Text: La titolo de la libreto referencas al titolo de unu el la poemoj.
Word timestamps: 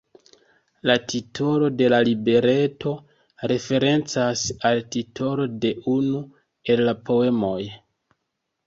La 0.89 0.93
titolo 1.11 1.67
de 1.81 1.89
la 1.95 1.99
libreto 2.07 2.95
referencas 3.53 4.47
al 4.71 4.83
titolo 4.97 5.49
de 5.67 5.73
unu 5.97 6.25
el 6.75 6.87
la 6.91 6.99
poemoj. 7.13 7.59